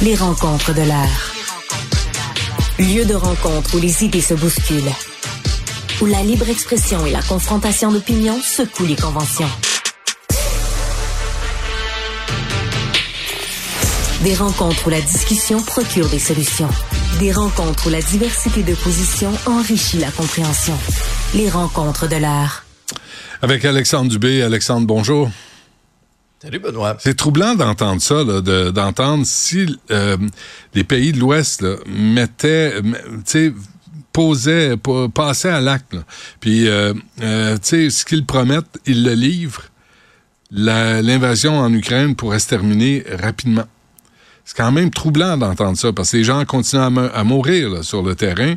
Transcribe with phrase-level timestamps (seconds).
[0.00, 1.34] Les rencontres de l'heure.
[2.78, 4.92] Lieu de rencontre où les idées se bousculent.
[6.00, 9.50] Où la libre expression et la confrontation d'opinions secouent les conventions.
[14.22, 16.70] Des rencontres où la discussion procure des solutions.
[17.18, 20.78] Des rencontres où la diversité de positions enrichit la compréhension.
[21.34, 22.62] Les rencontres de l'heure.
[23.42, 24.42] Avec Alexandre Dubé.
[24.42, 25.28] Alexandre, bonjour.
[26.40, 26.96] Salut Benoît.
[27.00, 30.16] C'est troublant d'entendre ça, d'entendre si euh,
[30.72, 32.74] les pays de l'Ouest mettaient,
[34.12, 34.76] posaient,
[35.12, 35.96] passaient à l'acte,
[36.38, 39.64] puis euh, euh, ce qu'ils promettent, ils le livrent.
[40.52, 43.66] L'invasion en Ukraine pourrait se terminer rapidement.
[44.44, 48.14] C'est quand même troublant d'entendre ça, parce que les gens continuent à, mourir sur le
[48.14, 48.54] terrain,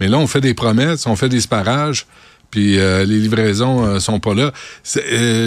[0.00, 2.06] mais là, on fait des promesses, on fait des sparages,
[2.50, 4.52] puis les livraisons sont pas là.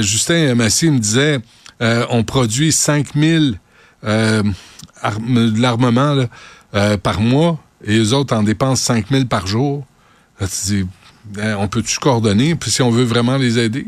[0.01, 1.41] Justin Massy me disait
[1.81, 3.59] euh, on produit 5000
[4.03, 4.43] euh,
[5.03, 6.25] de l'armement
[6.73, 9.85] euh, par mois et les autres en dépensent 5000 par jour.
[10.39, 13.87] Ben, on peut-tu coordonner puis si on veut vraiment les aider?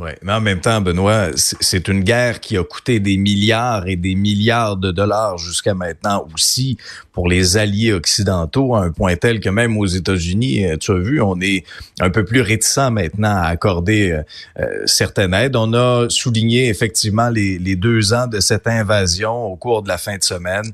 [0.00, 3.96] Oui, mais en même temps, Benoît, c'est une guerre qui a coûté des milliards et
[3.96, 6.76] des milliards de dollars jusqu'à maintenant aussi
[7.12, 10.98] pour les alliés occidentaux, à un point tel que même aux États-Unis, euh, tu as
[10.98, 11.64] vu, on est
[11.98, 14.22] un peu plus réticent maintenant à accorder euh,
[14.60, 15.56] euh, certaines aides.
[15.56, 20.16] On a souligné effectivement les, deux ans de cette invasion au cours de la fin
[20.16, 20.70] de semaine.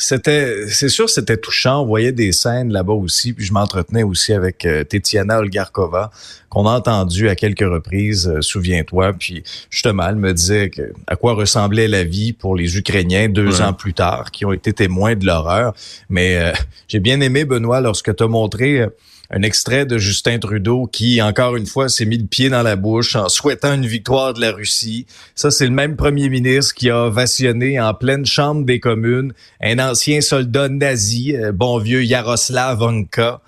[0.00, 1.82] C'était, c'est sûr, c'était touchant.
[1.82, 3.32] On voyait des scènes là-bas aussi.
[3.32, 6.10] Puis je m'entretenais aussi avec euh, Tetiana Olgarkova,
[6.48, 9.12] qu'on a entendu à quelques reprises, euh, souviens-toi.
[9.12, 13.60] Puis justement, elle me disait que, à quoi ressemblait la vie pour les Ukrainiens deux
[13.60, 15.74] ans plus tard, qui ont été témoins de l'horreur.
[16.08, 16.52] Mais euh,
[16.88, 18.86] j'ai bien aimé, Benoît, lorsque tu as montré
[19.30, 22.76] un extrait de Justin Trudeau qui, encore une fois, s'est mis le pied dans la
[22.76, 25.06] bouche en souhaitant une victoire de la Russie.
[25.34, 29.78] Ça, c'est le même premier ministre qui a vationné en pleine chambre des communes un
[29.78, 33.40] ancien soldat nazi, euh, bon vieux Yaroslav Anka.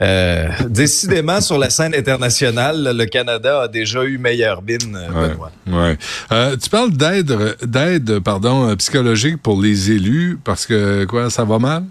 [0.00, 5.34] Euh, décidément, sur la scène internationale, le Canada a déjà eu meilleur bin, euh,
[5.66, 5.98] Ouais,
[6.32, 11.58] euh, tu parles d'aide, d'aide, pardon, psychologique pour les élus parce que quoi, ça va
[11.58, 11.84] mal?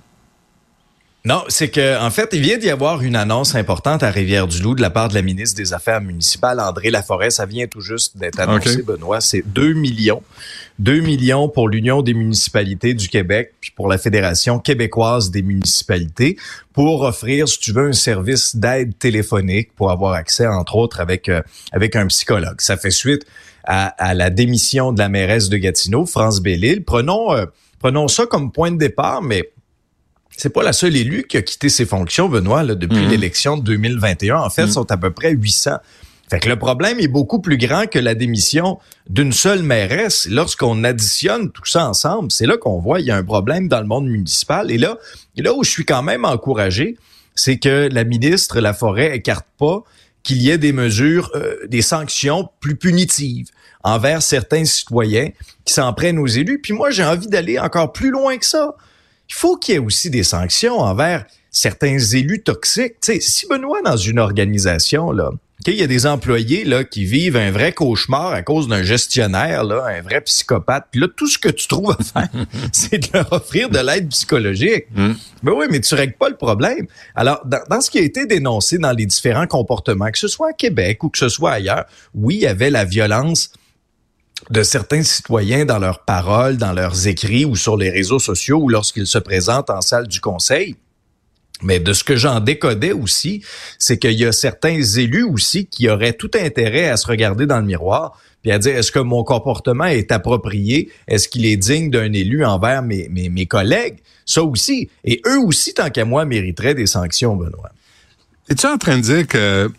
[1.26, 4.82] Non, c'est que en fait, il vient d'y avoir une annonce importante à Rivière-du-Loup de
[4.82, 7.30] la part de la ministre des Affaires municipales, André Laforêt.
[7.30, 9.20] Ça vient tout juste d'être annoncé, Benoît.
[9.20, 10.24] C'est 2 millions.
[10.80, 16.38] 2 millions pour l'Union des municipalités du Québec, puis pour la Fédération québécoise des municipalités,
[16.72, 21.28] pour offrir, si tu veux, un service d'aide téléphonique pour avoir accès, entre autres, avec,
[21.28, 21.42] euh,
[21.74, 22.62] avec un psychologue.
[22.62, 23.26] Ça fait suite
[23.66, 26.86] à, à, la démission de la mairesse de Gatineau, France Bellil.
[26.86, 27.46] Prenons, euh,
[27.80, 29.50] prenons ça comme point de départ, mais
[30.40, 33.10] c'est pas la seule élue qui a quitté ses fonctions, Benoît, là, depuis mhm.
[33.10, 34.38] l'élection de 2021.
[34.38, 34.72] En fait, mhm.
[34.72, 35.72] sont à peu près 800.
[36.30, 38.80] Fait que le problème est beaucoup plus grand que la démission
[39.10, 40.30] d'une seule mairesse.
[40.30, 43.82] Lorsqu'on additionne tout ça ensemble, c'est là qu'on voit il y a un problème dans
[43.82, 44.72] le monde municipal.
[44.72, 44.98] Et là,
[45.36, 46.96] et là où je suis quand même encouragé,
[47.36, 49.84] c'est que la ministre La Forêt écarte pas
[50.24, 53.48] qu'il y ait des mesures, euh, des sanctions plus punitives
[53.84, 55.32] envers certains citoyens
[55.66, 56.62] qui s'en prennent aux élus.
[56.62, 58.76] Puis moi, j'ai envie d'aller encore plus loin que ça
[59.30, 62.96] il faut qu'il y ait aussi des sanctions envers certains élus toxiques.
[63.02, 65.32] sais, si Benoît, dans une organisation, là,
[65.68, 69.64] il y a des employés là, qui vivent un vrai cauchemar à cause d'un gestionnaire,
[69.64, 70.88] là, un vrai psychopathe.
[70.92, 72.30] Puis là, tout ce que tu trouves à faire,
[72.72, 74.86] c'est de leur offrir de l'aide psychologique.
[74.96, 75.14] Mm.
[75.44, 76.88] Ben oui, mais tu règles pas le problème.
[77.14, 80.50] Alors, dans, dans, ce qui a été dénoncé dans les différents comportements, que ce soit
[80.50, 81.86] à Québec ou que ce soit ailleurs,
[82.16, 83.52] oui, il y avait la violence
[84.50, 88.70] de certains citoyens dans leurs paroles, dans leurs écrits ou sur les réseaux sociaux ou
[88.70, 90.76] lorsqu'ils se présentent en salle du conseil.
[91.62, 93.44] Mais de ce que j'en décodais aussi,
[93.78, 97.60] c'est qu'il y a certains élus aussi qui auraient tout intérêt à se regarder dans
[97.60, 101.90] le miroir puis à dire est-ce que mon comportement est approprié, est-ce qu'il est digne
[101.90, 104.90] d'un élu envers mes, mes, collègues, ça aussi.
[105.04, 107.72] Et eux aussi, tant qu'à moi, mériteraient des sanctions, Benoît.
[108.50, 109.70] Es-tu en train de dire que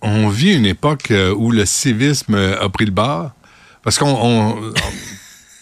[0.00, 3.32] on vit une époque où le civisme a pris le bord?
[3.84, 4.16] Parce qu'on.
[4.20, 4.72] On,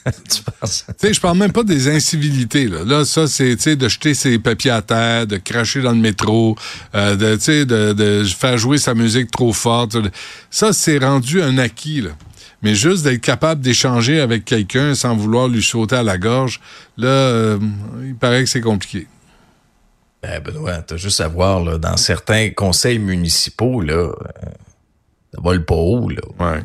[0.28, 0.86] tu penses?
[1.02, 2.66] je parle même pas des incivilités.
[2.66, 6.56] Là, là ça, c'est de jeter ses papiers à terre, de cracher dans le métro,
[6.94, 9.96] euh, de, de, de faire jouer sa musique trop forte.
[10.50, 12.00] Ça, c'est rendu un acquis.
[12.00, 12.10] Là.
[12.62, 16.60] Mais juste d'être capable d'échanger avec quelqu'un sans vouloir lui sauter à la gorge,
[16.96, 17.58] là, euh,
[18.04, 19.08] il paraît que c'est compliqué.
[20.22, 24.12] Ben, Benoît, t'as juste à voir, là, dans certains conseils municipaux, là, euh,
[25.34, 26.22] ça vole pas haut, là.
[26.38, 26.62] Ouais.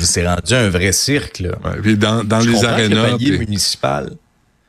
[0.00, 1.40] C'est rendu un vrai cirque.
[1.40, 1.58] Là.
[1.82, 3.04] puis dans, dans les arénas.
[3.04, 4.16] Le palier municipal.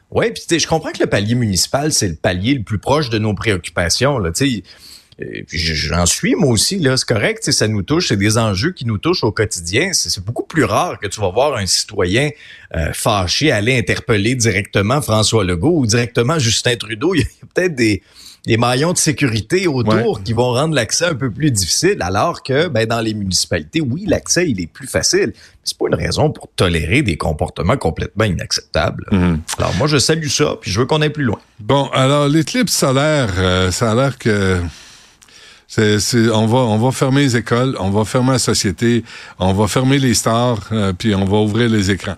[0.09, 3.19] Oui, puis je comprends que le palier municipal, c'est le palier le plus proche de
[3.19, 4.19] nos préoccupations.
[4.19, 4.31] Là.
[5.19, 8.71] Et puis j'en suis moi aussi là, c'est correct, ça nous touche, c'est des enjeux
[8.71, 9.91] qui nous touchent au quotidien.
[9.91, 12.29] C'est beaucoup plus rare que tu vas voir un citoyen
[12.75, 17.15] euh, fâché aller interpeller directement François Legault ou directement Justin Trudeau.
[17.15, 18.03] Il y a peut-être des
[18.47, 22.69] des maillons de sécurité autour qui vont rendre l'accès un peu plus difficile, alors que
[22.69, 25.33] ben, dans les municipalités, oui, l'accès il est plus facile.
[25.35, 29.05] Mais c'est pas une raison pour tolérer des comportements complètement inacceptables.
[29.11, 29.41] Mhm.
[29.57, 31.39] Alors moi, je salue ça, puis je veux qu'on aille plus loin.
[31.59, 34.61] Bon, alors l'éclipse solaire, euh, ça a l'air que
[35.67, 35.97] c'est,
[36.29, 39.03] on va on va fermer les écoles, on va fermer la société,
[39.39, 42.15] on va fermer les stars, euh, puis on va ouvrir les écrans.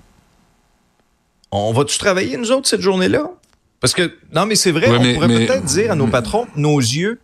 [1.49, 3.31] On va-tu travailler, nous autres, cette journée-là?
[3.79, 7.19] Parce que, non, mais c'est vrai, on pourrait peut-être dire à nos patrons, nos yeux.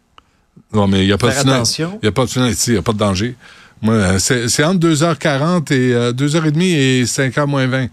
[0.74, 2.80] Non, mais il n'y a pas de Il n'y a pas de ici, il n'y
[2.80, 3.36] a pas de danger.
[3.82, 7.88] Moi, c'est entre 2h40 et 2h30 euh, et 5h moins 20.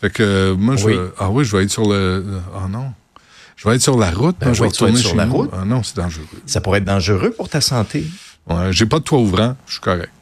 [0.00, 2.24] Fait que moi, je ah oui, je vais être sur le.
[2.54, 2.92] Ah non.
[3.56, 4.36] Je vais être sur la route.
[4.40, 5.50] Ben, je vais retourner sur la route.
[5.52, 6.26] Ah non, c'est dangereux.
[6.46, 8.04] Ça pourrait être dangereux pour ta santé.
[8.48, 10.12] Ouais, j'ai pas de toit ouvrant, je suis correct.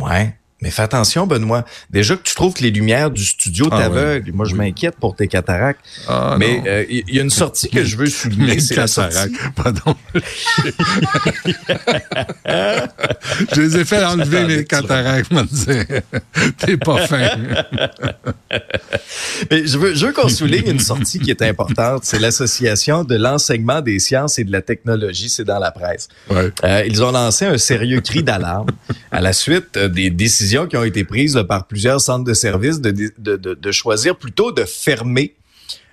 [0.00, 0.36] Ouais.
[0.60, 1.64] Mais fais attention, Benoît.
[1.90, 4.32] Déjà que tu trouves que les lumières du studio ah t'aveuglent.
[4.32, 5.80] Moi, je m'inquiète pour tes cataractes.
[6.08, 9.36] Ah, mais euh, il y a une sortie que je veux souligner, c'est la sortie.
[9.54, 9.94] Pardon.
[13.54, 15.44] je les ai fait enlever mes cataractes, me
[16.58, 17.28] T'es pas fin.
[19.50, 22.02] mais je veux, je veux qu'on souligne une sortie qui est importante.
[22.04, 25.28] C'est l'association de l'enseignement des sciences et de la technologie.
[25.28, 26.08] C'est dans la presse.
[26.28, 26.50] Ouais.
[26.64, 28.70] Euh, ils ont lancé un sérieux cri d'alarme
[29.12, 32.90] à la suite des décisions qui ont été prises par plusieurs centres de services de,
[33.18, 35.34] de, de, choisir plutôt de fermer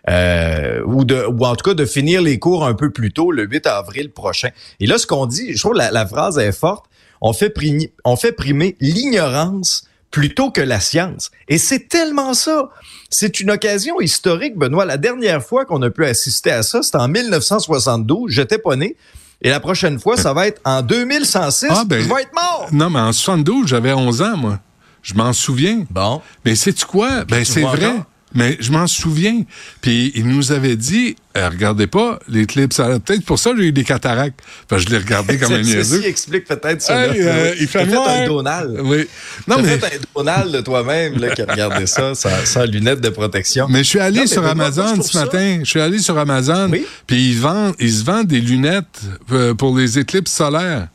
[0.10, 3.32] euh, ou de ou en tout cas de finir les cours un peu plus tôt
[3.32, 4.50] le 8 avril prochain.
[4.80, 6.86] Et là, ce qu'on dit, je trouve la, la phrase est forte.
[7.22, 11.32] On fait primer, on fait primer l'ignorance plutôt que la science.
[11.50, 12.70] Et c'est tellement ça.
[13.10, 14.86] C'est une occasion historique, Benoît.
[14.86, 18.32] La dernière fois qu'on a pu assister à ça, c'était en 1972.
[18.32, 18.96] J'étais pas né.
[19.42, 21.68] Et la prochaine fois, ça va être en 2106.
[21.70, 22.70] Ah, ben, je vais être mort.
[22.72, 24.60] Non, mais en 72, j'avais 11 ans, moi.
[25.02, 25.84] Je m'en souviens.
[25.90, 26.22] Bon.
[26.44, 27.26] Mais sais-tu quoi?
[27.26, 27.94] Ben, c'est vrai.
[28.36, 29.44] Mais je m'en souviens.
[29.82, 32.78] Puis il nous avait dit, euh, regardez pas l'éclipse.
[32.78, 34.40] Peut-être pour ça j'ai eu des cataractes.
[34.66, 35.98] Enfin, je l'ai regardé comme un niaiseux.
[35.98, 37.04] Ceci explique peut-être ça.
[37.04, 38.80] Euh, il fait, fait un Donald.
[38.84, 39.08] Oui.
[39.48, 39.78] Non, mais...
[39.78, 43.68] fait un Donald de toi-même là, qui a regardé ça sans, lunettes de protection.
[43.70, 45.60] Mais je suis allé sur Amazon ce matin.
[45.64, 46.70] Je suis allé sur Amazon.
[46.72, 46.86] Oui?
[47.08, 50.88] Puis ils, vendent, ils se vendent des lunettes euh, pour les éclipses solaires.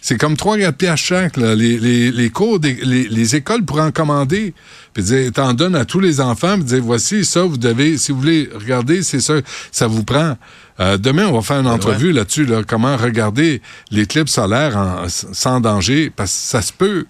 [0.00, 1.36] C'est comme trois 4 pièces chaque.
[1.36, 1.54] Là.
[1.54, 4.54] Les, les, les cours, des, les, les, écoles pourraient en commander.
[4.92, 6.54] Puis dire, t'en donnes à tous les enfants.
[6.56, 9.34] Puis dire, voici ça, vous devez, si vous voulez regarder, c'est ça,
[9.72, 10.36] ça vous prend.
[10.78, 15.60] Euh, demain, on va faire une entrevue là-dessus, là, comment regarder l'éclipse solaire en, sans
[15.60, 17.06] danger, parce que ça se peut.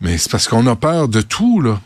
[0.00, 1.80] Mais c'est parce qu'on a peur de tout, là.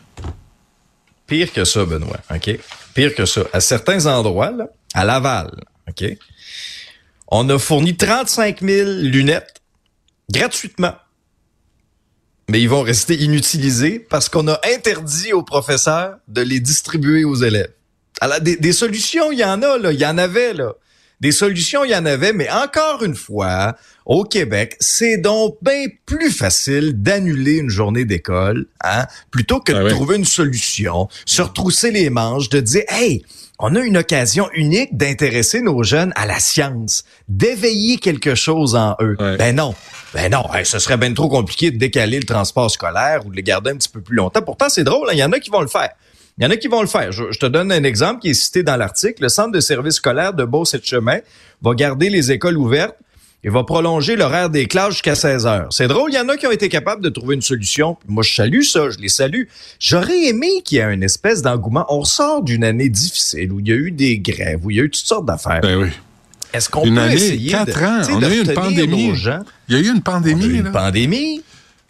[1.27, 2.57] Pire que ça, Benoît, OK?
[2.95, 3.41] Pire que ça.
[3.53, 5.51] À certains endroits, là, à Laval,
[5.87, 6.05] OK?
[7.27, 9.58] On a fourni 35 000 lunettes
[10.31, 10.95] gratuitement.
[12.49, 17.35] Mais ils vont rester inutilisés parce qu'on a interdit aux professeurs de les distribuer aux
[17.35, 17.71] élèves.
[18.21, 19.91] Alors, des, solutions, il y en a, là.
[19.91, 20.73] Il y en avait, là.
[21.21, 23.75] Des solutions, il y en avait, mais encore une fois,
[24.05, 29.85] au Québec, c'est donc bien plus facile d'annuler une journée d'école, hein, plutôt que de
[29.85, 33.21] ah trouver une solution, se retrousser les manches, de dire, hey,
[33.59, 38.95] on a une occasion unique d'intéresser nos jeunes à la science, d'éveiller quelque chose en
[39.01, 39.17] eux.
[39.19, 39.75] Ben non.
[40.13, 43.43] Ben non, ce serait bien trop compliqué de décaler le transport scolaire ou de les
[43.43, 44.41] garder un petit peu plus longtemps.
[44.41, 45.89] Pourtant, c'est drôle, hein, il y en a qui vont le faire.
[46.39, 47.11] Il y en a qui vont le faire.
[47.11, 49.23] Je, te donne un exemple qui est cité dans l'article.
[49.23, 51.19] Le centre de service scolaire de Beau-Chemin
[51.61, 52.95] va garder les écoles ouvertes
[53.43, 55.67] et va prolonger l'horaire des classes jusqu'à 16 heures.
[55.71, 57.97] C'est drôle, il y en a qui ont été capables de trouver une solution.
[58.07, 59.43] Moi, je salue ça, je les salue.
[59.79, 61.85] J'aurais aimé qu'il y ait une espèce d'engouement.
[61.89, 64.79] On sort d'une année difficile où il y a eu des grèves, où il y
[64.79, 65.59] a eu toutes sortes d'affaires.
[65.61, 65.89] Ben oui.
[66.53, 69.13] Est-ce qu'on peut année, essayer quatre ans, on a eu une pandémie.
[69.67, 70.45] Il y a eu une pandémie.
[70.45, 71.43] On a eu une pandémie.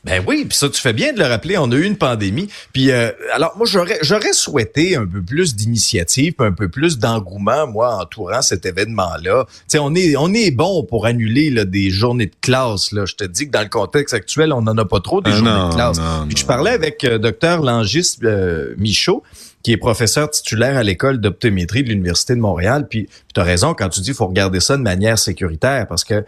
[0.05, 2.47] Ben oui, puis ça tu fais bien de le rappeler, on a eu une pandémie.
[2.73, 7.67] Puis euh, alors moi j'aurais j'aurais souhaité un peu plus d'initiative, un peu plus d'engouement
[7.67, 9.45] moi entourant cet événement-là.
[9.47, 13.05] Tu sais on est on est bon pour annuler là, des journées de classe là,
[13.05, 15.35] je te dis que dans le contexte actuel, on n'en a pas trop des ah
[15.35, 15.99] journées de classe.
[16.27, 19.23] puis je parlais avec euh, docteur Langis euh, Michaud
[19.63, 22.87] qui est professeur titulaire à l'école d'optométrie de l'Université de Montréal.
[22.89, 26.03] Puis, tu as raison quand tu dis qu'il faut regarder ça de manière sécuritaire parce
[26.03, 26.23] que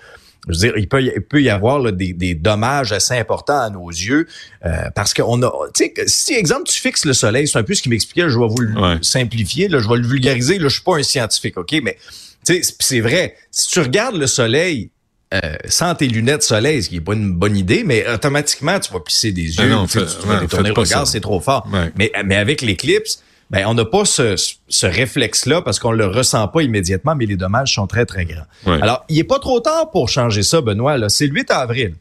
[0.48, 3.70] je veux dire, il peut, il peut y avoir des, des, dommages assez importants à
[3.70, 4.28] nos yeux
[4.66, 7.76] euh, parce qu'on a, tu sais, si exemple tu fixes le soleil, c'est un peu
[7.76, 10.74] ce qui m'expliquait, je vais vous le simplifier, là, je vais le vulgariser, là, je
[10.74, 11.98] suis pas un scientifique, ok, mais
[12.46, 14.90] tu sais, c'est vrai, si tu regardes le soleil
[15.34, 18.92] euh, sans tes lunettes soleil, ce qui est pas une bonne idée, mais automatiquement tu
[18.92, 21.68] vas plisser des ah yeux, tu, vas détourner le regard, c'est trop fort.
[21.96, 24.36] Mais mais avec l'éclipse ben on n'a pas ce,
[24.70, 28.46] ce réflexe-là parce qu'on le ressent pas immédiatement, mais les dommages sont très, très grands.
[28.66, 30.98] Alors, il est pas trop tard pour changer ça, Benoît.
[30.98, 31.10] Là.
[31.10, 31.96] C'est le 8 avril.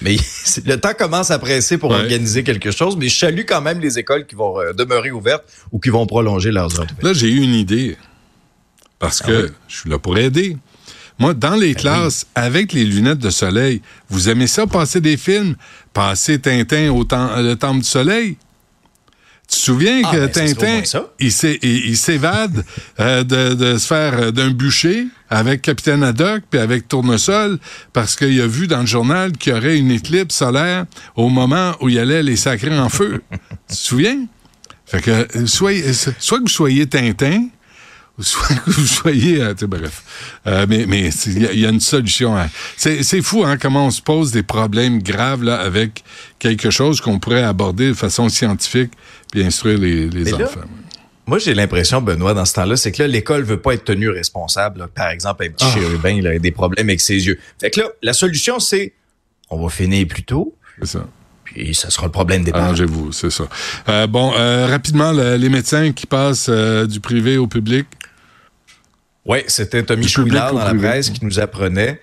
[0.00, 0.16] Mais
[0.66, 3.98] le temps commence à presser pour organiser quelque chose, mais je salue quand même les
[3.98, 6.86] écoles qui vont euh, demeurer ouvertes ou qui vont prolonger leurs heures.
[7.02, 7.98] Là, j'ai eu une idée.
[8.98, 10.56] Parce ah que je suis là pour aider.
[11.18, 15.18] Moi, dans les ben classes, avec les lunettes de soleil, vous aimez ça, passer des
[15.18, 15.54] films?
[15.92, 18.38] Passer Tintin au temps, le Temple du Soleil?
[19.48, 22.64] Tu te souviens ah, que ben, Tintin, il s'évade
[22.98, 27.58] euh, de, se faire euh, d'un bûcher avec Capitaine Haddock puis avec Tournesol
[27.92, 31.74] parce qu'il a vu dans le journal qu'il y aurait une éclipse solaire au moment
[31.80, 33.22] où il allait les sacrer en feu.
[33.30, 33.36] tu
[33.68, 34.26] te souviens?
[34.86, 35.72] Fait que soit,
[36.18, 37.48] soit que vous soyez Tintin,
[38.22, 40.02] soit que vous soyez, euh, bref.
[40.46, 42.36] Euh, mais mais il y, a une solution.
[42.36, 42.48] Hein.
[42.76, 46.04] C'est fou hein, comment on se pose des problèmes graves là avec
[46.38, 48.92] quelque chose qu'on pourrait aborder de façon scientifique
[49.32, 50.60] puis instruire les, les enfants.
[51.26, 54.10] moi, j'ai l'impression, Benoît, dans ce temps-là, c'est que là, l'école veut pas être tenue
[54.10, 54.86] responsable.
[54.94, 55.74] Par exemple, un petit ah.
[55.74, 57.40] chérubin, il a des problèmes avec ses yeux.
[57.60, 58.92] Fait que là, la solution, c'est
[59.50, 60.54] on va finir plus tôt.
[60.78, 61.06] C'est ça.
[61.44, 62.66] Puis ça sera le problème des parents.
[62.66, 63.44] Arrangez-vous, c'est ça.
[63.88, 67.86] Euh, bon, rapidement, les médecins qui passent du privé au public.
[69.26, 72.00] Oui, c'était Tommy Chouinard dans la presse qui nous apprenait.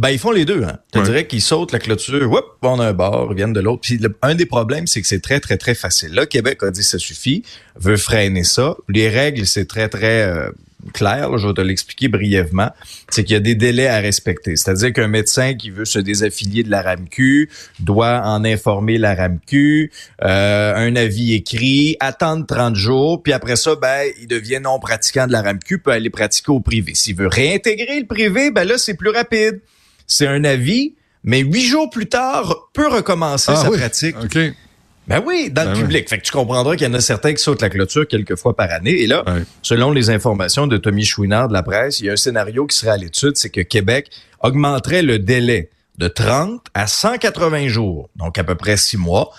[0.00, 0.64] Ben, ils font les deux.
[0.64, 0.78] Hein.
[0.94, 3.82] Je dirais qu'ils sautent la clôture, hop, on a un bord, ils viennent de l'autre.
[3.82, 6.14] Puis un des problèmes, c'est que c'est très, très, très facile.
[6.14, 7.44] Là, Québec a dit ça suffit,
[7.76, 8.76] veut freiner ça.
[8.88, 10.50] Les règles, c'est très, très euh,
[10.92, 12.70] clair, je vais te l'expliquer brièvement,
[13.10, 14.56] c'est qu'il y a des délais à respecter.
[14.56, 17.48] C'est-à-dire qu'un médecin qui veut se désaffilier de la RAMQ
[17.80, 19.90] doit en informer la RAMQ,
[20.22, 25.26] euh, un avis écrit, attendre 30 jours, puis après ça, ben, il devient non pratiquant
[25.26, 26.94] de la RAMQ, peut aller pratiquer au privé.
[26.94, 29.60] S'il veut réintégrer le privé, ben là, c'est plus rapide.
[30.06, 34.16] C'est un avis, mais huit jours plus tard, peut recommencer ah sa pratique.
[35.08, 36.08] Ben oui, dans le ben public.
[36.08, 38.54] Fait que tu comprendras qu'il y en a certains qui sautent la clôture quelques fois
[38.56, 39.02] par année.
[39.02, 39.24] Et là,
[39.62, 42.76] selon les informations de Tommy Chouinard de la presse, il y a un scénario qui
[42.76, 48.38] serait à l'étude, c'est que Québec augmenterait le délai de 30 à 180 jours, donc
[48.38, 49.30] à peu près six mois.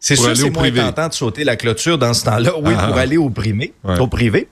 [0.00, 2.96] C'est sûr c'est moins tentant de sauter la clôture dans ce temps-là, oui, ah, pour
[2.96, 3.00] ah.
[3.00, 4.48] aller au privé, au privé.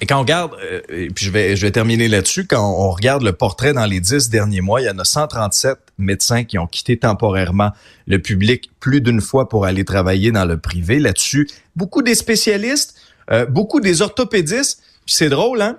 [0.00, 2.90] Et quand on regarde, euh, et puis je vais, je vais terminer là-dessus, quand on
[2.90, 6.58] regarde le portrait dans les dix derniers mois, il y en a 137 médecins qui
[6.58, 7.70] ont quitté temporairement
[8.08, 10.98] le public plus d'une fois pour aller travailler dans le privé.
[10.98, 12.96] Là-dessus, beaucoup des spécialistes,
[13.30, 14.82] euh, beaucoup des orthopédistes.
[15.06, 15.78] c'est drôle, hein?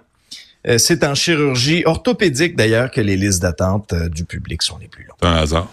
[0.65, 5.03] Euh, c'est en chirurgie orthopédique d'ailleurs que les listes d'attente du public sont les plus
[5.03, 5.17] longues.
[5.21, 5.67] C'est un hasard.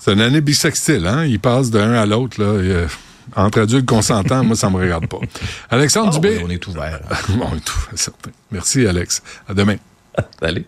[0.00, 1.26] C'est une année bisextile, hein?
[1.26, 2.86] Il passe d'un à l'autre, là
[3.36, 5.18] entre adultes consentants, moi, ça me regarde pas.
[5.70, 6.40] Alexandre ah, Dubé.
[6.44, 7.00] on est ouvert.
[7.30, 8.30] on est ouvert, certain.
[8.50, 9.22] Merci, Alex.
[9.48, 9.76] À demain.
[10.42, 10.66] Allez.